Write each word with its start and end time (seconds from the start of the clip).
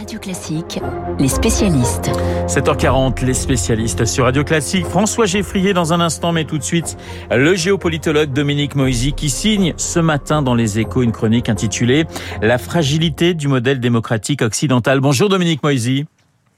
Radio 0.00 0.18
Classique, 0.18 0.80
les 1.18 1.28
spécialistes. 1.28 2.10
7h40, 2.46 3.22
les 3.22 3.34
spécialistes 3.34 4.06
sur 4.06 4.24
Radio 4.24 4.44
Classique. 4.44 4.86
François 4.86 5.26
Geffrier 5.26 5.74
dans 5.74 5.92
un 5.92 6.00
instant, 6.00 6.32
mais 6.32 6.44
tout 6.44 6.56
de 6.56 6.62
suite, 6.62 6.96
le 7.30 7.54
géopolitologue 7.54 8.32
Dominique 8.32 8.76
Moisy 8.76 9.12
qui 9.12 9.28
signe 9.28 9.74
ce 9.76 10.00
matin 10.00 10.40
dans 10.40 10.54
les 10.54 10.78
échos 10.78 11.02
une 11.02 11.12
chronique 11.12 11.50
intitulée 11.50 12.06
La 12.40 12.56
fragilité 12.56 13.34
du 13.34 13.46
modèle 13.46 13.78
démocratique 13.78 14.40
occidental. 14.40 15.00
Bonjour 15.00 15.28
Dominique 15.28 15.62
Moisy. 15.62 16.06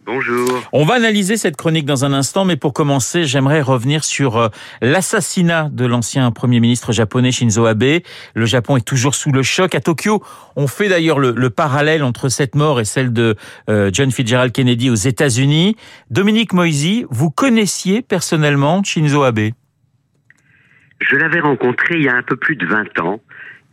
Bonjour. 0.06 0.51
On 0.75 0.86
va 0.86 0.95
analyser 0.95 1.36
cette 1.36 1.59
chronique 1.59 1.84
dans 1.84 2.07
un 2.07 2.14
instant, 2.14 2.46
mais 2.46 2.57
pour 2.57 2.72
commencer, 2.72 3.25
j'aimerais 3.25 3.61
revenir 3.61 4.04
sur 4.04 4.39
euh, 4.39 4.48
l'assassinat 4.80 5.68
de 5.71 5.84
l'ancien 5.84 6.30
Premier 6.30 6.61
ministre 6.61 6.93
japonais 6.93 7.30
Shinzo 7.30 7.66
Abe. 7.66 8.00
Le 8.34 8.46
Japon 8.46 8.79
est 8.79 8.86
toujours 8.86 9.14
sous 9.14 9.32
le 9.32 9.43
choc. 9.43 9.75
À 9.75 9.80
Tokyo, 9.80 10.22
on 10.57 10.66
fait 10.66 10.89
d'ailleurs 10.89 11.18
le, 11.18 11.50
parallèle 11.50 12.03
entre 12.03 12.30
cette 12.30 12.54
mort 12.54 12.80
et 12.80 12.86
celle 12.86 13.12
de 13.12 13.35
euh, 13.68 13.90
John 13.93 14.11
Fitzgerald 14.11 14.50
Kennedy 14.50 14.89
aux 14.89 14.94
États-Unis. 14.94 15.77
Dominique 16.11 16.54
Moisy, 16.54 17.04
vous 17.11 17.29
connaissiez 17.29 18.00
personnellement 18.00 18.82
Shinzo 18.82 19.25
Abe? 19.25 19.50
Je 21.00 21.16
l'avais 21.16 21.41
rencontré 21.41 21.96
il 21.96 22.04
y 22.04 22.08
a 22.08 22.14
un 22.14 22.22
peu 22.22 22.36
plus 22.36 22.57
de 22.57 22.64
20 22.64 22.99
ans. 23.00 23.21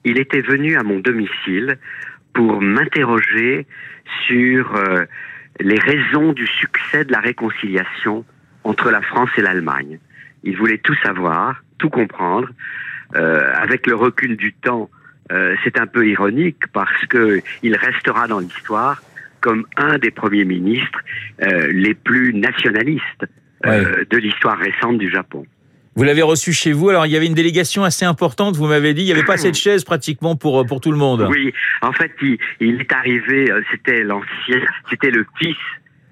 Il 0.03 0.19
était 0.19 0.41
venu 0.41 0.75
à 0.77 0.83
mon 0.83 0.99
domicile 0.99 1.77
pour 2.33 2.59
m'interroger 2.59 3.67
sur... 4.27 4.75
Euh, 4.75 5.05
les 5.59 5.79
raisons 5.79 6.33
du 6.33 6.47
succès 6.47 7.05
de 7.05 7.11
la 7.11 7.19
réconciliation 7.19 8.25
entre 8.63 8.91
la 8.91 9.01
France 9.01 9.29
et 9.37 9.41
l'Allemagne. 9.41 9.99
Il 10.43 10.57
voulait 10.57 10.77
tout 10.77 10.95
savoir, 11.03 11.61
tout 11.77 11.89
comprendre. 11.89 12.49
Euh, 13.15 13.51
avec 13.55 13.87
le 13.87 13.95
recul 13.95 14.37
du 14.37 14.53
temps, 14.53 14.89
euh, 15.31 15.55
c'est 15.63 15.79
un 15.79 15.87
peu 15.87 16.07
ironique 16.07 16.67
parce 16.73 17.05
que 17.07 17.41
il 17.63 17.75
restera 17.75 18.27
dans 18.27 18.39
l'histoire 18.39 19.01
comme 19.41 19.65
un 19.77 19.97
des 19.97 20.11
premiers 20.11 20.45
ministres 20.45 20.99
euh, 21.41 21.71
les 21.71 21.93
plus 21.93 22.33
nationalistes 22.33 23.25
euh, 23.65 24.03
de 24.09 24.17
l'histoire 24.17 24.57
récente 24.57 24.97
du 24.97 25.09
Japon. 25.09 25.45
Vous 25.95 26.03
l'avez 26.03 26.21
reçu 26.21 26.53
chez 26.53 26.71
vous. 26.71 26.89
Alors, 26.89 27.05
il 27.05 27.11
y 27.11 27.17
avait 27.17 27.25
une 27.25 27.33
délégation 27.33 27.83
assez 27.83 28.05
importante, 28.05 28.55
vous 28.55 28.67
m'avez 28.67 28.93
dit. 28.93 29.01
Il 29.01 29.05
n'y 29.05 29.11
avait 29.11 29.23
pas 29.23 29.33
assez 29.33 29.51
de 29.51 29.55
chaises 29.55 29.83
pratiquement 29.83 30.35
pour, 30.35 30.65
pour 30.65 30.81
tout 30.81 30.91
le 30.91 30.97
monde. 30.97 31.27
Oui, 31.29 31.53
en 31.81 31.91
fait, 31.91 32.11
il, 32.21 32.37
il 32.59 32.81
est 32.81 32.93
arrivé, 32.93 33.51
euh, 33.51 33.61
c'était 33.71 34.03
l'ancien, 34.03 34.61
c'était 34.89 35.11
le 35.11 35.25
fils 35.41 35.57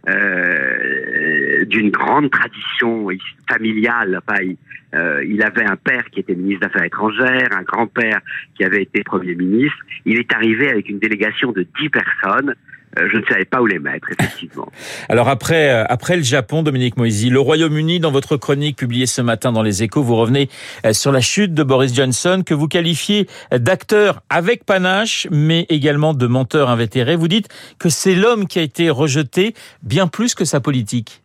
euh, 0.09 1.66
d'une 1.66 1.89
grande 1.89 2.31
tradition 2.31 3.09
familiale. 3.50 4.22
Enfin, 4.25 4.42
il, 4.42 4.58
euh, 4.95 5.22
il, 5.28 5.44
avait 5.44 5.66
un 5.66 5.75
père 5.75 6.05
qui 6.11 6.22
était 6.22 6.33
ministre 6.33 6.61
d'Affaires 6.61 6.86
étrangères, 6.86 7.50
un 7.52 7.64
grand-père 7.64 8.22
qui 8.55 8.64
avait 8.64 8.83
été 8.83 9.03
Premier 9.03 9.36
ministre. 9.36 9.78
Il 10.05 10.17
est 10.17 10.33
arrivé 10.33 10.70
avec 10.70 10.88
une 10.88 11.00
délégation 11.00 11.52
de 11.52 11.67
dix 11.78 11.89
personnes. 11.89 12.55
Euh, 12.97 13.07
je 13.11 13.17
ne 13.17 13.25
savais 13.25 13.45
pas 13.45 13.61
où 13.61 13.66
les 13.66 13.80
mettre, 13.80 14.07
effectivement. 14.11 14.71
Alors 15.09 15.27
après, 15.27 15.69
euh, 15.69 15.83
après 15.89 16.16
le 16.16 16.23
Japon, 16.23 16.63
Dominique 16.63 16.97
Moisy, 16.97 17.30
le 17.30 17.39
Royaume-Uni, 17.39 17.99
dans 17.99 18.11
votre 18.11 18.38
chronique 18.38 18.77
publiée 18.77 19.05
ce 19.05 19.21
matin 19.21 19.52
dans 19.52 19.61
les 19.61 19.83
Échos, 19.83 20.03
vous 20.03 20.16
revenez 20.16 20.49
euh, 20.85 20.93
sur 20.93 21.11
la 21.11 21.19
chute 21.19 21.53
de 21.53 21.63
Boris 21.63 21.93
Johnson, 21.93 22.43
que 22.45 22.53
vous 22.53 22.67
qualifiez 22.67 23.27
d'acteur 23.52 24.21
avec 24.30 24.65
panache, 24.65 25.27
mais 25.31 25.65
également 25.69 26.13
de 26.13 26.27
menteur 26.27 26.69
invétéré. 26.69 27.15
Vous 27.15 27.27
dites 27.27 27.49
que 27.80 27.89
c'est 27.89 28.15
l'homme 28.15 28.47
qui 28.47 28.59
a 28.59 28.61
été 28.61 28.89
rejeté 28.89 29.53
bien 29.83 30.08
plus 30.08 30.33
que 30.33 30.45
sa 30.45 30.59
politique. 30.59 31.23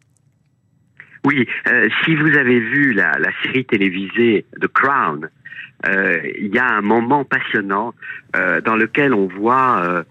Oui, 1.25 1.47
si 2.05 2.17
vous 2.17 2.37
avez 2.37 2.59
vu 2.59 2.93
la, 2.95 3.13
la 3.21 3.31
série 3.45 3.65
télévisée 3.65 4.45
The 4.61 4.67
Crown, 4.67 5.29
il 5.87 6.55
y 6.55 6.59
a 6.59 6.67
un 6.67 6.81
moment 6.81 7.25
passionnant 7.25 7.95
euh, 8.37 8.61
dans 8.61 8.77
lequel 8.77 9.15
on 9.15 9.27
voit 9.27 9.83
euh, 9.83 10.03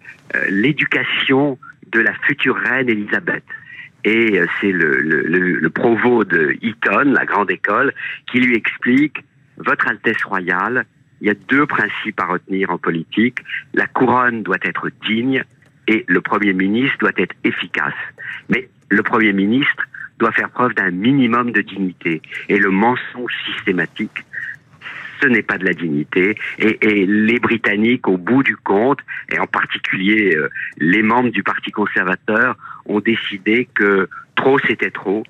l'éducation 0.50 1.58
de 1.92 2.00
la 2.00 2.14
future 2.26 2.56
reine 2.56 2.90
Elisabeth. 2.90 3.44
Et 4.04 4.40
c'est 4.60 4.72
le, 4.72 5.00
le, 5.00 5.22
le, 5.28 5.70
provost 5.70 6.28
de 6.30 6.58
Eton, 6.64 7.12
la 7.12 7.24
grande 7.24 7.52
école, 7.52 7.94
qui 8.32 8.40
lui 8.40 8.56
explique, 8.56 9.24
Votre 9.58 9.88
Altesse 9.88 10.24
royale, 10.24 10.86
il 11.22 11.28
y 11.28 11.30
a 11.30 11.36
deux 11.36 11.68
principes 11.68 12.20
à 12.20 12.26
retenir 12.26 12.72
en 12.72 12.80
politique. 12.80 13.40
La 13.76 13.86
couronne 13.86 14.42
doit 14.42 14.58
être 14.64 14.90
digne 15.06 15.44
et 15.88 16.04
le 16.08 16.22
Premier 16.22 16.54
ministre 16.54 16.98
doit 17.00 17.12
être 17.18 17.36
efficace. 17.44 17.94
Mais 18.50 18.70
le 18.90 19.04
Premier 19.04 19.34
ministre 19.34 19.84
doit 20.18 20.32
faire 20.32 20.50
preuve 20.50 20.74
d'un 20.74 20.92
minimum 20.92 21.52
de 21.52 21.62
dignité. 21.62 22.22
Et 22.50 22.58
le 22.58 22.72
mensonge 22.72 23.34
systématique 23.46 24.26
ce 25.22 25.28
n'est 25.28 25.42
pas 25.42 25.58
de 25.58 25.66
la 25.66 25.74
dignité. 25.74 26.36
Et, 26.60 27.06
les 27.06 27.40
Britanniques, 27.40 28.08
au 28.08 28.18
bout 28.18 28.44
du 28.44 28.56
compte, 28.58 29.00
et 29.32 29.40
en 29.40 29.48
particulier 29.48 30.36
euh, 30.36 30.50
les 30.78 31.02
membres 31.02 31.30
du 31.30 31.44
Parti 31.44 31.72
conservateur, 31.72 32.56
ont 32.86 33.00
décidé 33.00 33.68
que 33.74 34.10
trop 34.36 34.58
c'était 34.60 34.92
trop. 34.92 35.24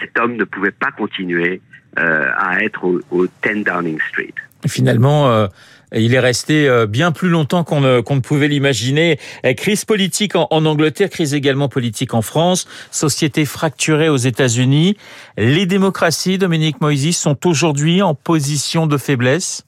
Cet 0.00 0.18
homme 0.18 0.36
ne 0.36 0.44
pouvait 0.44 0.70
pas 0.70 0.90
continuer 0.90 1.60
euh, 1.98 2.26
à 2.36 2.64
être 2.64 2.84
au, 2.84 3.00
au 3.10 3.26
10 3.26 3.64
Downing 3.64 4.00
Street. 4.08 4.34
Finalement, 4.66 5.28
euh, 5.28 5.46
il 5.94 6.14
est 6.14 6.20
resté 6.20 6.68
euh, 6.68 6.86
bien 6.86 7.12
plus 7.12 7.28
longtemps 7.28 7.64
qu'on 7.64 7.80
ne, 7.80 8.00
pouvait 8.20 8.48
l'imaginer. 8.48 9.18
Crise 9.56 9.84
politique 9.84 10.34
en, 10.36 10.48
Angleterre, 10.50 11.10
crise 11.10 11.34
également 11.34 11.68
politique 11.68 12.14
en 12.14 12.22
France, 12.22 12.66
société 12.90 13.44
fracturée 13.44 14.08
aux 14.08 14.16
États-Unis. 14.16 14.96
Les 15.36 15.66
démocraties, 15.66 16.38
Dominique 16.38 16.80
Moisy, 16.80 17.12
sont 17.12 17.46
aujourd'hui 17.46 18.02
en 18.02 18.14
position 18.14 18.86
de 18.86 18.96
faiblesse 18.96 19.64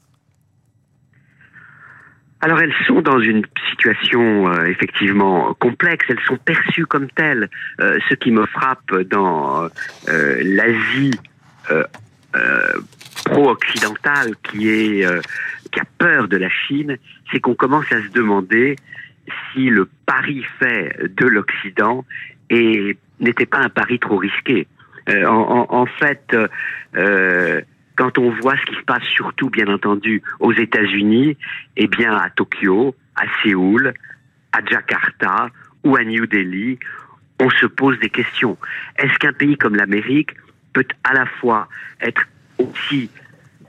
alors 2.43 2.61
elles 2.61 2.75
sont 2.87 3.01
dans 3.01 3.19
une 3.19 3.43
situation 3.71 4.47
euh, 4.47 4.67
effectivement 4.67 5.55
complexe, 5.55 6.05
elles 6.11 6.21
sont 6.29 6.37
perçues 6.37 6.85
comme 6.85 7.09
telles. 7.11 7.49
ce 7.79 8.15
qui 8.15 8.31
me 8.31 8.45
frappe 8.47 8.95
dans 9.11 9.69
l'Asie 10.07 11.13
pro-occidentale 13.27 14.35
qui 14.43 14.69
est 14.69 15.05
euh, 15.05 15.21
qui 15.73 15.81
a 15.81 15.85
peur 15.99 16.29
de 16.29 16.37
la 16.37 16.49
Chine, 16.49 16.97
c'est 17.31 17.41
qu'on 17.41 17.55
commence 17.55 17.91
à 17.93 18.01
se 18.01 18.09
demander 18.09 18.77
si 19.53 19.69
le 19.69 19.89
pari 20.07 20.45
fait 20.59 20.97
de 21.17 21.27
l'Occident 21.27 22.05
n'était 22.51 23.47
pas 23.47 23.59
un 23.59 23.69
pari 23.69 23.99
trop 23.99 24.17
risqué. 24.17 24.69
Euh, 25.09 25.27
en, 25.27 25.67
en, 25.69 25.87
fait, 25.87 26.37
euh, 26.97 27.61
quand 27.97 28.19
on 28.19 28.31
voit 28.31 28.57
ce 28.57 28.65
qui 28.67 28.77
se 28.77 28.85
passe 28.85 29.03
surtout, 29.05 29.51
bien 29.51 29.67
entendu, 29.67 30.23
aux 30.39 30.53
États-Unis, 30.53 31.37
eh 31.77 31.89
bien 31.89 32.15
à 32.17 32.31
Tokyo, 32.31 32.95
à 33.17 33.25
Séoul, 33.43 33.93
à 34.53 34.65
Jakarta 34.65 35.49
ou 35.85 35.97
à 35.97 36.05
New 36.05 36.27
Delhi, 36.27 36.79
on 37.41 37.51
se 37.51 37.67
pose 37.67 37.99
des 37.99 38.11
questions. 38.11 38.57
Est-ce 38.97 39.19
qu'un 39.19 39.33
pays 39.33 39.57
comme 39.57 39.75
l'Amérique 39.75 40.31
peut 40.73 40.87
à 41.05 41.13
la 41.13 41.27
fois 41.27 41.69
être 42.01 42.27
aussi 42.59 43.11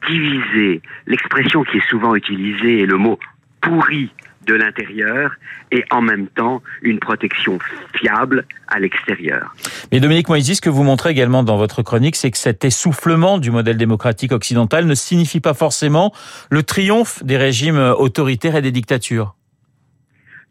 diviser 0.07 0.81
l'expression 1.05 1.63
qui 1.63 1.77
est 1.77 1.89
souvent 1.89 2.15
utilisée 2.15 2.83
est 2.83 2.85
le 2.85 2.97
mot 2.97 3.19
pourri 3.61 4.11
de 4.45 4.53
l'intérieur 4.53 5.31
et 5.71 5.83
en 5.91 6.01
même 6.01 6.27
temps 6.27 6.63
une 6.81 6.99
protection 6.99 7.59
fiable 7.93 8.45
à 8.69 8.79
l'extérieur. 8.79 9.53
Mais 9.91 9.99
Dominique 9.99 10.29
Moïse, 10.29 10.53
ce 10.53 10.61
que 10.61 10.69
vous 10.69 10.83
montrez 10.83 11.09
également 11.11 11.43
dans 11.43 11.57
votre 11.57 11.83
chronique, 11.83 12.15
c'est 12.15 12.31
que 12.31 12.37
cet 12.37 12.63
essoufflement 12.63 13.37
du 13.37 13.51
modèle 13.51 13.77
démocratique 13.77 14.31
occidental 14.31 14.85
ne 14.85 14.95
signifie 14.95 15.41
pas 15.41 15.53
forcément 15.53 16.13
le 16.49 16.63
triomphe 16.63 17.23
des 17.23 17.37
régimes 17.37 17.93
autoritaires 17.97 18.55
et 18.55 18.61
des 18.61 18.71
dictatures. 18.71 19.35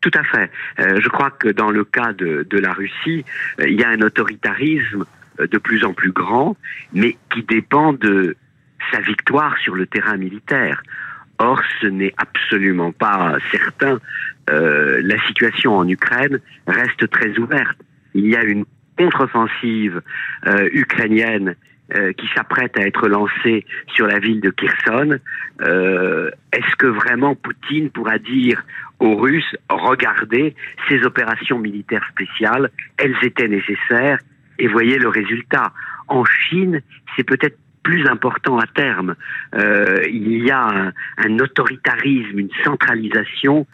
Tout 0.03 0.11
à 0.15 0.23
fait. 0.25 0.51
Euh, 0.79 1.01
je 1.03 1.09
crois 1.09 1.31
que 1.31 1.49
dans 1.49 1.71
le 1.71 1.85
cas 1.85 2.13
de, 2.13 2.47
de 2.49 2.59
la 2.59 2.73
Russie, 2.73 3.25
euh, 3.61 3.69
il 3.69 3.81
y 3.81 3.83
a 3.83 3.89
un 3.89 4.03
autoritarisme 4.03 5.05
de 5.39 5.59
plus 5.59 5.85
en 5.85 5.93
plus 5.93 6.13
grand, 6.13 6.57
mais 6.93 7.17
qui 7.33 7.43
dépend 7.43 7.93
de 7.93 8.37
sa 8.93 9.01
victoire 9.01 9.57
sur 9.59 9.75
le 9.75 9.87
terrain 9.87 10.17
militaire. 10.17 10.83
Or, 11.39 11.61
ce 11.81 11.87
n'est 11.87 12.15
absolument 12.17 12.93
pas 12.93 13.37
certain. 13.51 13.99
Euh, 14.49 15.01
la 15.03 15.21
situation 15.27 15.77
en 15.77 15.87
Ukraine 15.89 16.41
reste 16.67 17.11
très 17.11 17.37
ouverte. 17.39 17.79
Il 18.15 18.27
y 18.27 18.37
a 18.37 18.45
une 18.45 18.65
contre-offensive 18.97 20.01
euh, 20.47 20.69
ukrainienne 20.73 21.57
euh, 21.95 22.13
qui 22.15 22.27
s'apprête 22.35 22.77
à 22.79 22.83
être 22.87 23.09
lancée 23.09 23.65
sur 23.95 24.07
la 24.07 24.19
ville 24.19 24.41
de 24.41 24.51
Kherson. 24.51 25.19
Euh, 25.61 26.31
est-ce 26.53 26.75
que 26.77 26.87
vraiment 26.87 27.35
Poutine 27.35 27.91
pourra 27.91 28.19
dire 28.19 28.65
aux 28.99 29.17
Russes, 29.17 29.55
regardez, 29.69 30.55
ces 30.89 31.03
opérations 31.05 31.59
militaires 31.59 32.05
spéciales, 32.11 32.71
elles 32.97 33.17
étaient 33.23 33.49
nécessaires 33.49 34.19
et 34.59 34.69
voyez 34.69 34.99
le 34.99 35.09
résultat. 35.09 35.73
En 36.09 36.25
Chine, 36.25 36.81
c'est 37.17 37.25
peut-être 37.25 37.59
plus 37.83 38.07
important 38.09 38.59
à 38.59 38.67
terme. 38.67 39.15
Euh, 39.55 40.03
il 40.09 40.45
y 40.45 40.51
a 40.51 40.93
un, 41.19 41.39
autoritarisme, 41.39 42.39
une 42.39 42.51
centralisation 42.65 43.65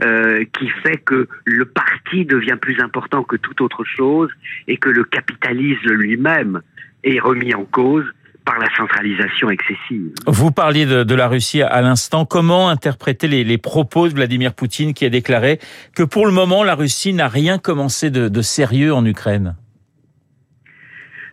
euh, 0.00 0.44
qui 0.58 0.68
fait 0.82 0.96
que 0.96 1.28
le 1.44 1.66
parti 1.66 2.24
devient 2.24 2.56
plus 2.60 2.80
important 2.80 3.24
que 3.24 3.36
toute 3.36 3.60
autre 3.60 3.84
chose 3.84 4.30
et 4.68 4.78
que 4.78 4.88
le 4.88 5.04
capitalisme 5.04 5.90
lui-même 5.90 6.62
est 7.04 7.18
remis 7.18 7.54
en 7.54 7.64
cause 7.64 8.06
par 8.48 8.58
la 8.58 8.74
centralisation 8.74 9.50
excessive. 9.50 10.14
Vous 10.26 10.50
parliez 10.50 10.86
de, 10.86 11.14
la 11.14 11.28
Russie 11.28 11.60
à 11.60 11.82
l'instant. 11.82 12.24
Comment 12.24 12.70
interpréter 12.70 13.28
les, 13.28 13.58
propos 13.58 14.08
de 14.08 14.14
Vladimir 14.14 14.54
Poutine 14.54 14.94
qui 14.94 15.04
a 15.04 15.10
déclaré 15.10 15.58
que 15.94 16.02
pour 16.02 16.24
le 16.24 16.32
moment, 16.32 16.64
la 16.64 16.74
Russie 16.74 17.12
n'a 17.12 17.28
rien 17.28 17.58
commencé 17.58 18.10
de, 18.10 18.40
sérieux 18.40 18.94
en 18.94 19.04
Ukraine? 19.04 19.54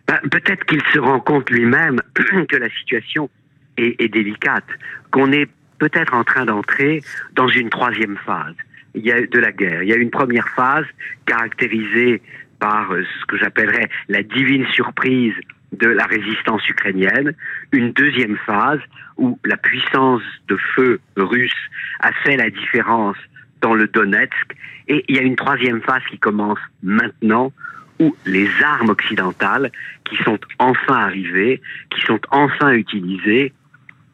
Ben, 0.08 0.18
Peut-être 0.30 0.64
qu'il 0.64 0.82
se 0.92 0.98
rend 0.98 1.20
compte 1.20 1.50
lui-même 1.50 2.00
que 2.48 2.56
la 2.56 2.70
situation 2.70 3.30
est, 3.76 4.00
est 4.00 4.08
délicate, 4.08 4.66
qu'on 5.10 5.32
est 5.32 5.48
peut-être 5.78 6.14
en 6.14 6.24
train 6.24 6.46
d'entrer 6.46 7.02
dans 7.34 7.48
une 7.48 7.70
troisième 7.70 8.16
phase 8.24 8.54
il 8.96 9.04
y 9.04 9.12
a 9.12 9.24
de 9.24 9.38
la 9.38 9.52
guerre. 9.52 9.82
Il 9.82 9.88
y 9.88 9.92
a 9.92 9.96
une 9.96 10.10
première 10.10 10.48
phase 10.48 10.86
caractérisée 11.26 12.22
par 12.58 12.90
euh, 12.90 13.04
ce 13.20 13.26
que 13.26 13.36
j'appellerais 13.36 13.88
la 14.08 14.22
divine 14.22 14.66
surprise 14.68 15.34
de 15.72 15.88
la 15.88 16.06
résistance 16.06 16.66
ukrainienne, 16.68 17.34
une 17.72 17.92
deuxième 17.92 18.36
phase 18.46 18.80
où 19.18 19.38
la 19.44 19.56
puissance 19.56 20.22
de 20.48 20.56
feu 20.74 21.00
russe 21.16 21.52
a 22.00 22.12
fait 22.24 22.36
la 22.36 22.48
différence 22.48 23.16
dans 23.60 23.74
le 23.74 23.86
Donetsk, 23.86 24.56
et 24.88 25.04
il 25.08 25.16
y 25.16 25.18
a 25.18 25.22
une 25.22 25.36
troisième 25.36 25.82
phase 25.82 26.02
qui 26.08 26.18
commence 26.18 26.58
maintenant, 26.82 27.52
où 27.98 28.14
les 28.26 28.48
armes 28.62 28.90
occidentales, 28.90 29.70
qui 30.04 30.16
sont 30.22 30.38
enfin 30.58 30.94
arrivées, 30.94 31.60
qui 31.90 32.00
sont 32.02 32.20
enfin 32.30 32.72
utilisées, 32.72 33.52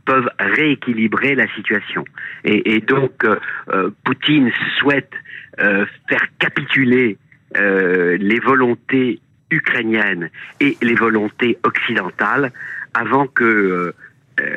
peuvent 0.04 0.30
rééquilibrer 0.38 1.34
la 1.34 1.46
situation. 1.54 2.04
Et, 2.44 2.80
donc, 2.80 3.24
euh, 3.24 3.36
euh, 3.68 3.90
Poutine 4.04 4.50
souhaite 4.78 5.12
faire 5.58 6.26
capituler 6.38 7.18
euh, 7.56 8.16
les 8.18 8.40
volontés 8.40 9.20
ukrainiennes 9.50 10.30
et 10.60 10.78
les 10.80 10.94
volontés 10.94 11.58
occidentales 11.64 12.50
avant 12.94 13.26
que 13.26 13.44
euh, 13.44 13.48
euh, 13.48 13.94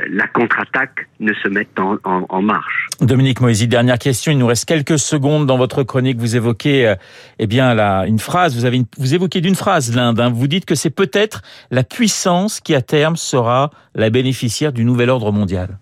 la 0.09 0.27
contre-attaque 0.27 1.07
ne 1.19 1.33
se 1.33 1.47
mette 1.47 1.77
en, 1.79 2.41
marche. 2.41 2.87
Dominique 3.01 3.41
Moisy, 3.41 3.67
dernière 3.67 3.99
question. 3.99 4.31
Il 4.31 4.37
nous 4.37 4.47
reste 4.47 4.65
quelques 4.65 4.97
secondes 4.97 5.45
dans 5.45 5.57
votre 5.57 5.83
chronique. 5.83 6.17
Vous 6.17 6.35
évoquez, 6.35 6.93
eh 7.39 7.47
bien, 7.47 7.73
la, 7.73 8.05
une 8.07 8.19
phrase. 8.19 8.55
Vous 8.55 8.65
avez, 8.65 8.81
vous 8.97 9.13
évoquez 9.13 9.41
d'une 9.41 9.55
phrase 9.55 9.95
l'Inde. 9.95 10.19
Hein. 10.19 10.29
Vous 10.29 10.47
dites 10.47 10.65
que 10.65 10.75
c'est 10.75 10.95
peut-être 10.95 11.41
la 11.71 11.83
puissance 11.83 12.61
qui 12.61 12.73
à 12.73 12.81
terme 12.81 13.15
sera 13.15 13.69
la 13.95 14.09
bénéficiaire 14.09 14.71
du 14.71 14.85
nouvel 14.85 15.09
ordre 15.09 15.31
mondial. 15.31 15.77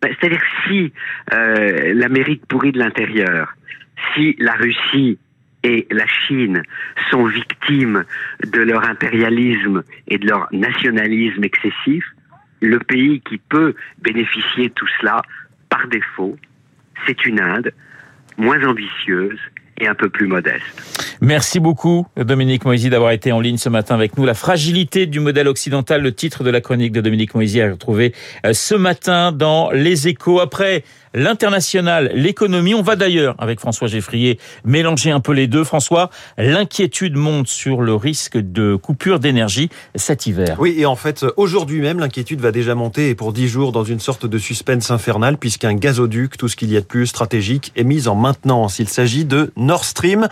Ben, 0.00 0.12
c'est-à-dire 0.18 0.42
si 0.66 0.92
l'Amérique 1.30 2.46
pourrit 2.46 2.72
de 2.72 2.78
l'intérieur, 2.78 3.54
si 4.14 4.34
la 4.38 4.52
Russie 4.54 5.18
et 5.64 5.86
la 5.90 6.06
Chine 6.06 6.62
sont 7.10 7.24
victimes 7.26 8.04
de 8.44 8.60
leur 8.60 8.88
impérialisme 8.88 9.82
et 10.08 10.18
de 10.18 10.26
leur 10.26 10.48
nationalisme 10.52 11.44
excessif, 11.44 12.04
le 12.62 12.78
pays 12.78 13.20
qui 13.28 13.38
peut 13.38 13.74
bénéficier 14.00 14.68
de 14.68 14.74
tout 14.74 14.88
cela 15.00 15.20
par 15.68 15.86
défaut, 15.88 16.36
c'est 17.06 17.26
une 17.26 17.40
Inde 17.40 17.72
moins 18.38 18.64
ambitieuse 18.64 19.38
et 19.80 19.88
un 19.88 19.94
peu 19.94 20.08
plus 20.08 20.26
modeste. 20.26 21.18
Merci 21.20 21.60
beaucoup, 21.60 22.06
Dominique 22.16 22.64
Moisy, 22.64 22.90
d'avoir 22.90 23.10
été 23.10 23.32
en 23.32 23.40
ligne 23.40 23.56
ce 23.56 23.68
matin 23.68 23.94
avec 23.94 24.16
nous. 24.16 24.24
La 24.24 24.34
fragilité 24.34 25.06
du 25.06 25.20
modèle 25.20 25.48
occidental, 25.48 26.02
le 26.02 26.12
titre 26.12 26.44
de 26.44 26.50
la 26.50 26.60
chronique 26.60 26.92
de 26.92 27.00
Dominique 27.00 27.34
Moisy 27.34 27.60
a 27.60 27.70
retrouvé 27.70 28.14
euh, 28.46 28.52
ce 28.52 28.74
matin 28.74 29.32
dans 29.32 29.70
Les 29.70 30.08
Échos. 30.08 30.40
Après 30.40 30.84
l'international, 31.14 32.10
l'économie. 32.14 32.74
On 32.74 32.82
va 32.82 32.96
d'ailleurs, 32.96 33.34
avec 33.38 33.60
François 33.60 33.88
Geffrier, 33.88 34.38
mélanger 34.64 35.10
un 35.10 35.20
peu 35.20 35.32
les 35.32 35.46
deux. 35.46 35.64
François, 35.64 36.10
l'inquiétude 36.38 37.16
monte 37.16 37.48
sur 37.48 37.80
le 37.82 37.94
risque 37.94 38.36
de 38.36 38.76
coupure 38.76 39.20
d'énergie 39.20 39.68
cet 39.94 40.26
hiver. 40.26 40.56
Oui, 40.58 40.74
et 40.78 40.86
en 40.86 40.96
fait, 40.96 41.24
aujourd'hui 41.36 41.80
même, 41.80 41.98
l'inquiétude 41.98 42.40
va 42.40 42.52
déjà 42.52 42.74
monter 42.74 43.10
et 43.10 43.14
pour 43.14 43.32
dix 43.32 43.48
jours 43.48 43.72
dans 43.72 43.84
une 43.84 44.00
sorte 44.00 44.26
de 44.26 44.38
suspense 44.38 44.90
infernal 44.90 45.36
puisqu'un 45.36 45.74
gazoduc, 45.74 46.36
tout 46.36 46.48
ce 46.48 46.56
qu'il 46.56 46.72
y 46.72 46.76
a 46.76 46.80
de 46.80 46.86
plus 46.86 47.06
stratégique, 47.06 47.72
est 47.76 47.84
mis 47.84 48.08
en 48.08 48.14
maintenance. 48.14 48.78
Il 48.78 48.88
s'agit 48.88 49.24
de 49.24 49.52
Nord 49.56 49.84
Stream, 49.84 50.28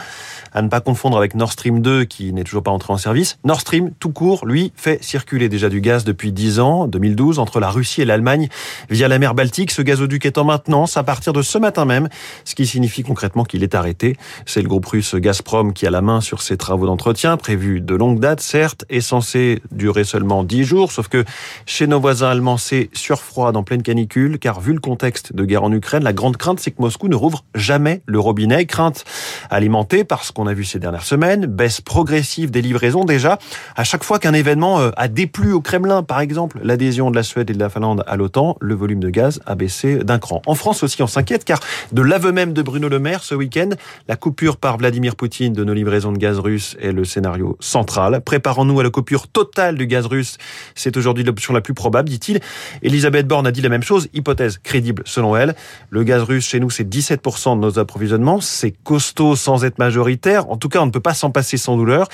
à 0.52 0.62
ne 0.62 0.68
pas 0.68 0.80
confondre 0.80 1.16
avec 1.16 1.34
Nord 1.34 1.52
Stream 1.52 1.80
2 1.80 2.04
qui 2.04 2.32
n'est 2.32 2.44
toujours 2.44 2.62
pas 2.62 2.70
entré 2.70 2.92
en 2.92 2.98
service. 2.98 3.38
Nord 3.44 3.60
Stream, 3.60 3.90
tout 3.98 4.12
court, 4.12 4.46
lui, 4.46 4.72
fait 4.76 5.02
circuler 5.02 5.48
déjà 5.48 5.68
du 5.68 5.80
gaz 5.80 6.04
depuis 6.04 6.32
10 6.32 6.60
ans, 6.60 6.86
2012, 6.86 7.38
entre 7.38 7.60
la 7.60 7.70
Russie 7.70 8.02
et 8.02 8.04
l'Allemagne 8.04 8.48
via 8.88 9.08
la 9.08 9.18
mer 9.18 9.34
Baltique. 9.34 9.70
Ce 9.70 9.82
gazoduc 9.82 10.24
est 10.24 10.38
en 10.38 10.44
maintenance 10.44 10.69
à 10.70 11.02
partir 11.02 11.32
de 11.32 11.42
ce 11.42 11.58
matin 11.58 11.84
même, 11.84 12.08
ce 12.44 12.54
qui 12.54 12.64
signifie 12.64 13.02
concrètement 13.02 13.44
qu'il 13.44 13.64
est 13.64 13.74
arrêté. 13.74 14.16
C'est 14.46 14.62
le 14.62 14.68
groupe 14.68 14.86
russe 14.86 15.16
Gazprom 15.16 15.72
qui 15.72 15.84
a 15.84 15.90
la 15.90 16.00
main 16.00 16.20
sur 16.20 16.42
ces 16.42 16.56
travaux 16.56 16.86
d'entretien, 16.86 17.36
prévus 17.36 17.80
de 17.80 17.94
longue 17.96 18.20
date, 18.20 18.40
certes, 18.40 18.84
et 18.88 19.00
censés 19.00 19.62
durer 19.72 20.04
seulement 20.04 20.44
10 20.44 20.64
jours, 20.64 20.92
sauf 20.92 21.08
que 21.08 21.24
chez 21.66 21.88
nos 21.88 21.98
voisins 21.98 22.28
allemands, 22.28 22.56
c'est 22.56 22.88
surfroid 22.92 23.52
en 23.52 23.64
pleine 23.64 23.82
canicule, 23.82 24.38
car 24.38 24.60
vu 24.60 24.72
le 24.72 24.78
contexte 24.78 25.34
de 25.34 25.44
guerre 25.44 25.64
en 25.64 25.72
Ukraine, 25.72 26.04
la 26.04 26.12
grande 26.12 26.36
crainte, 26.36 26.60
c'est 26.60 26.70
que 26.70 26.80
Moscou 26.80 27.08
ne 27.08 27.16
rouvre 27.16 27.44
jamais 27.54 28.02
le 28.06 28.20
robinet. 28.20 28.66
Crainte 28.66 29.04
alimentée 29.50 30.04
par 30.04 30.22
ce 30.22 30.30
qu'on 30.30 30.46
a 30.46 30.54
vu 30.54 30.64
ces 30.64 30.78
dernières 30.78 31.04
semaines, 31.04 31.46
baisse 31.46 31.80
progressive 31.80 32.52
des 32.52 32.62
livraisons 32.62 33.04
déjà, 33.04 33.38
à 33.74 33.82
chaque 33.82 34.04
fois 34.04 34.20
qu'un 34.20 34.34
événement 34.34 34.80
euh, 34.80 34.90
a 34.96 35.08
déplu 35.08 35.52
au 35.52 35.60
Kremlin, 35.60 36.04
par 36.04 36.20
exemple 36.20 36.60
l'adhésion 36.62 37.10
de 37.10 37.16
la 37.16 37.24
Suède 37.24 37.50
et 37.50 37.54
de 37.54 37.58
la 37.58 37.68
Finlande 37.68 38.04
à 38.06 38.16
l'OTAN, 38.16 38.56
le 38.60 38.74
volume 38.74 39.00
de 39.00 39.10
gaz 39.10 39.40
a 39.46 39.56
baissé 39.56 40.04
d'un 40.04 40.18
cran. 40.18 40.42
France 40.60 40.82
aussi, 40.82 41.02
on 41.02 41.06
s'inquiète 41.06 41.46
car 41.46 41.58
de 41.92 42.02
l'aveu 42.02 42.32
même 42.32 42.52
de 42.52 42.60
Bruno 42.60 42.90
Le 42.90 42.98
Maire 42.98 43.24
ce 43.24 43.34
week-end, 43.34 43.70
la 44.08 44.16
coupure 44.16 44.58
par 44.58 44.76
Vladimir 44.76 45.16
Poutine 45.16 45.54
de 45.54 45.64
nos 45.64 45.72
livraisons 45.72 46.12
de 46.12 46.18
gaz 46.18 46.38
russe 46.38 46.76
est 46.80 46.92
le 46.92 47.06
scénario 47.06 47.56
central. 47.60 48.20
Préparons-nous 48.20 48.78
à 48.78 48.82
la 48.82 48.90
coupure 48.90 49.26
totale 49.26 49.78
du 49.78 49.86
gaz 49.86 50.04
russe. 50.04 50.36
C'est 50.74 50.98
aujourd'hui 50.98 51.24
l'option 51.24 51.54
la 51.54 51.62
plus 51.62 51.72
probable, 51.72 52.10
dit-il. 52.10 52.40
Elisabeth 52.82 53.26
Borne 53.26 53.46
a 53.46 53.52
dit 53.52 53.62
la 53.62 53.70
même 53.70 53.82
chose, 53.82 54.08
hypothèse 54.12 54.58
crédible 54.58 55.02
selon 55.06 55.34
elle. 55.34 55.54
Le 55.88 56.04
gaz 56.04 56.24
russe 56.24 56.46
chez 56.46 56.60
nous, 56.60 56.68
c'est 56.68 56.86
17% 56.86 57.56
de 57.56 57.60
nos 57.60 57.78
approvisionnements. 57.78 58.42
C'est 58.42 58.72
costaud 58.84 59.36
sans 59.36 59.64
être 59.64 59.78
majoritaire. 59.78 60.50
En 60.50 60.58
tout 60.58 60.68
cas, 60.68 60.80
on 60.82 60.86
ne 60.86 60.90
peut 60.90 61.00
pas 61.00 61.14
s'en 61.14 61.30
passer 61.30 61.56
sans 61.56 61.78
douleur. 61.78 62.08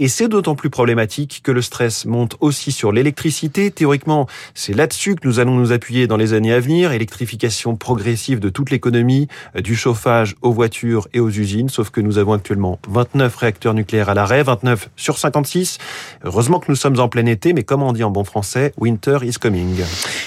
Et 0.00 0.08
c'est 0.08 0.26
d'autant 0.26 0.56
plus 0.56 0.70
problématique 0.70 1.40
que 1.44 1.52
le 1.52 1.62
stress 1.62 2.04
monte 2.04 2.34
aussi 2.40 2.72
sur 2.72 2.90
l'électricité. 2.90 3.70
Théoriquement, 3.70 4.26
c'est 4.54 4.74
là-dessus 4.74 5.14
que 5.14 5.28
nous 5.28 5.38
allons 5.38 5.54
nous 5.54 5.70
appuyer 5.70 6.08
dans 6.08 6.16
les 6.16 6.32
années 6.32 6.52
à 6.52 6.58
venir. 6.58 6.90
Électrification 6.90 7.76
progressive 7.92 8.40
de 8.40 8.48
toute 8.48 8.70
l'économie, 8.70 9.28
euh, 9.54 9.60
du 9.60 9.76
chauffage 9.76 10.34
aux 10.40 10.50
voitures 10.50 11.08
et 11.12 11.20
aux 11.20 11.28
usines, 11.28 11.68
sauf 11.68 11.90
que 11.90 12.00
nous 12.00 12.16
avons 12.16 12.32
actuellement 12.32 12.78
29 12.88 13.36
réacteurs 13.36 13.74
nucléaires 13.74 14.08
à 14.08 14.14
l'arrêt, 14.14 14.42
29 14.42 14.88
sur 14.96 15.18
56. 15.18 15.76
Heureusement 16.24 16.58
que 16.58 16.66
nous 16.70 16.76
sommes 16.76 16.98
en 16.98 17.08
plein 17.08 17.26
été, 17.26 17.52
mais 17.52 17.64
comme 17.64 17.82
on 17.82 17.92
dit 17.92 18.02
en 18.02 18.10
bon 18.10 18.24
français, 18.24 18.72
winter 18.78 19.18
is 19.24 19.34
coming. 19.34 19.82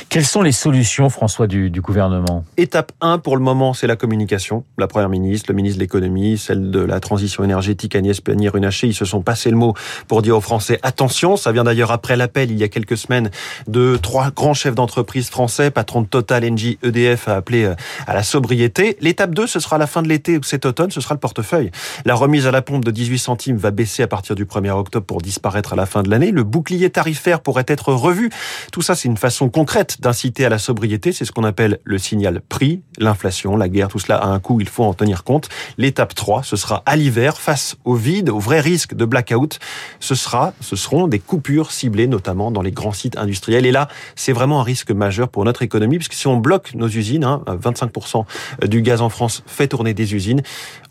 Quelles 0.09 0.25
sont 0.25 0.44
les 0.44 0.51
solutions, 0.51 1.09
François, 1.09 1.47
du, 1.47 1.71
du 1.71 1.81
gouvernement? 1.81 2.45
Étape 2.57 2.91
1 3.01 3.17
pour 3.17 3.35
le 3.35 3.41
moment, 3.41 3.73
c'est 3.73 3.88
la 3.88 3.95
communication. 3.95 4.63
La 4.77 4.85
Première 4.88 5.09
ministre, 5.09 5.47
le 5.50 5.56
ministre 5.56 5.79
de 5.79 5.83
l'économie, 5.83 6.38
celle 6.38 6.69
de 6.69 6.79
la 6.79 7.00
transition 7.00 7.44
énergétique, 7.44 7.95
Agnès 7.95 8.21
Pannier-Runacher, 8.21 8.85
ils 8.85 8.94
se 8.94 9.06
sont 9.06 9.21
passés 9.21 9.49
le 9.49 9.57
mot 9.57 9.73
pour 10.07 10.21
dire 10.21 10.37
aux 10.37 10.42
Français 10.42 10.80
attention. 10.83 11.35
Ça 11.35 11.51
vient 11.51 11.63
d'ailleurs 11.63 11.92
après 11.92 12.16
l'appel 12.16 12.51
il 12.51 12.59
y 12.59 12.63
a 12.63 12.68
quelques 12.68 12.97
semaines 12.97 13.31
de 13.68 13.97
trois 13.97 14.30
grands 14.30 14.54
chefs 14.54 14.75
d'entreprise 14.75 15.31
français, 15.31 15.71
patron 15.71 16.04
de 16.04 16.07
Total, 16.07 16.45
Engie, 16.45 16.78
EDF, 16.83 17.28
a 17.28 17.37
appelé 17.37 17.55
euh, 17.64 17.76
à 18.07 18.14
la 18.14 18.24
sobriété. 18.24 18.97
L'étape 19.00 19.33
2, 19.33 19.47
ce 19.47 19.59
sera 19.59 19.78
la 19.78 19.88
fin 19.88 20.02
de 20.02 20.09
l'été 20.09 20.38
ou 20.38 20.44
cet 20.44 20.66
automne, 20.66 20.92
ce 20.92 21.02
sera 21.02 21.16
le 21.16 21.19
portefeuille. 21.19 21.71
La 22.06 22.16
remise 22.16 22.47
à 22.47 22.52
la 22.52 22.62
pompe 22.62 22.83
de 22.83 22.92
18 22.92 23.18
centimes 23.18 23.57
va 23.57 23.71
baisser 23.71 24.04
à 24.04 24.07
partir 24.07 24.35
du 24.35 24.45
1er 24.45 24.71
octobre 24.71 25.06
pour 25.06 25.21
disparaître 25.21 25.74
à 25.74 25.76
la 25.76 25.85
fin 25.85 26.04
de 26.04 26.09
l'année. 26.09 26.31
Le 26.31 26.44
bouclier 26.44 26.90
tarifaire 26.90 27.42
pourrait 27.42 27.66
être 27.68 27.94
revu. 27.94 28.30
Tout 28.71 28.81
ça, 28.81 28.95
c'est 28.95 29.07
une 29.07 29.18
façon 29.18 29.50
concrète 29.50 30.02
d'inciter 30.02 30.45
à 30.45 30.50
la 30.50 30.57
sobriété. 30.57 31.12
C'est 31.12 31.26
ce 31.26 31.31
qu'on 31.31 31.44
appelle 31.44 31.80
le 31.83 31.97
signal 31.97 32.42
prix, 32.42 32.81
l'inflation, 32.97 33.56
la 33.56 33.69
guerre, 33.69 33.88
tout 33.88 34.00
cela 34.00 34.18
a 34.18 34.28
un 34.28 34.40
coût, 34.40 34.59
il 34.59 34.68
faut 34.68 34.83
en 34.83 34.94
tenir 34.94 35.24
compte. 35.24 35.50
L'étape 35.78 36.14
3, 36.16 36.44
ce 36.44 36.56
sera 36.56 36.83
à 36.85 36.95
l'hiver, 36.95 37.38
face 37.38 37.76
au 37.85 37.95
vide, 37.95 38.30
au 38.30 38.40
vrai 38.40 38.59
risque 38.59 38.94
de 38.94 39.06
blackout. 39.06 39.59
Ce 40.00 40.16
sera, 40.16 40.54
ce 40.62 40.76
seront 40.76 41.07
des 41.07 41.19
coupures 41.19 41.71
ciblées, 41.71 42.07
notamment 42.07 42.52
dans 42.52 42.62
les 42.62 42.71
grands 42.71 42.94
sites 42.94 43.18
industriels. 43.18 43.66
Et 43.66 43.71
là, 43.71 43.88
c'est 44.16 44.33
vraiment 44.33 44.59
un 44.59 44.64
risque 44.64 44.92
majeur 44.92 45.30
pour 45.30 45.45
notre 45.45 45.62
économie, 45.62 45.97
puisque 45.97 46.14
si 46.14 46.28
on 46.28 46.38
bloque 46.38 46.74
nos 46.74 46.88
usines, 46.88 47.24
hein, 47.24 47.44
25% 47.47 48.25
du 48.68 48.81
gaz 48.81 49.02
en 49.02 49.09
France 49.09 49.44
fait 49.45 49.68
tourner 49.68 49.94
des 49.94 50.16
usines. 50.16 50.42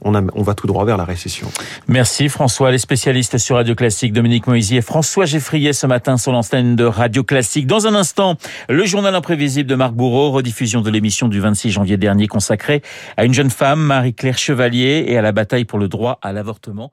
On, 0.02 0.12
va 0.42 0.54
tout 0.54 0.66
droit 0.66 0.84
vers 0.84 0.98
la 0.98 1.04
récession. 1.04 1.48
Merci 1.88 2.28
François. 2.28 2.70
Les 2.70 2.78
spécialistes 2.78 3.38
sur 3.38 3.56
Radio 3.56 3.74
Classique, 3.74 4.12
Dominique 4.12 4.46
Moisy 4.46 4.76
et 4.76 4.82
François 4.82 5.24
Geffrier 5.24 5.72
ce 5.72 5.86
matin 5.86 6.18
sur 6.18 6.32
l'antenne 6.32 6.76
de 6.76 6.84
Radio 6.84 7.24
Classique. 7.24 7.66
Dans 7.66 7.86
un 7.86 7.94
instant, 7.94 8.36
le 8.68 8.84
journal 8.84 9.14
imprévisible 9.14 9.68
de 9.68 9.74
Marc 9.74 9.94
Bourreau, 9.94 10.30
rediffusion 10.30 10.82
de 10.82 10.90
l'émission 10.90 11.28
du 11.28 11.40
26 11.40 11.70
janvier 11.70 11.96
dernier 11.96 12.26
consacrée 12.26 12.82
à 13.16 13.24
une 13.24 13.32
jeune 13.32 13.50
femme, 13.50 13.80
Marie-Claire 13.80 14.38
Chevalier, 14.38 15.04
et 15.08 15.16
à 15.16 15.22
la 15.22 15.32
bataille 15.32 15.64
pour 15.64 15.78
le 15.78 15.88
droit 15.88 16.18
à 16.22 16.32
l'avortement. 16.32 16.90